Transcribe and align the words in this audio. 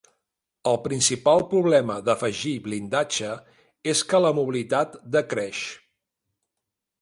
El 0.69 0.77
principal 0.85 1.43
problema 1.51 1.97
d'afegir 2.07 2.53
blindatge 2.69 3.35
és 3.93 4.03
que 4.15 4.23
la 4.25 4.33
mobilitat 4.39 4.97
decreix. 5.19 5.63